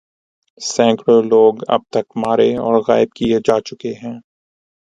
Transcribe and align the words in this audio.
سینکڑوں 0.61 1.21
لوگ 1.31 1.53
اب 1.73 1.81
تک 1.93 2.07
مارے 2.21 2.49
اور 2.63 2.75
غائب 2.87 3.09
کئے 3.17 3.37
جا 3.45 3.57
چکے 3.67 3.93
ہیں 4.01 4.17